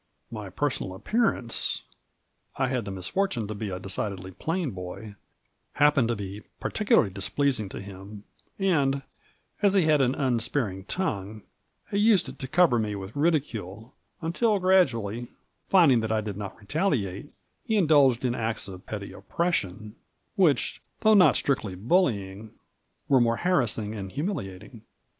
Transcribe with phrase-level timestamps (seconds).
[0.31, 1.83] My personal appearance—
[2.57, 5.13] I had the misfortune to be a decidedly plain boy—
[5.77, 8.23] ^happened to be particularly displeasing to him,
[8.57, 9.03] and,
[9.61, 11.43] as he had an unspar ing tongue,
[11.91, 13.93] he used it to cover me with ridicule,
[14.23, 15.27] until gradually,
[15.69, 17.31] finding that I did not retaliate,
[17.63, 19.95] he indulged in acts of petty oppression,
[20.35, 22.55] which, though not strictly bully ing,
[23.07, 24.81] were more harassing and humiliating.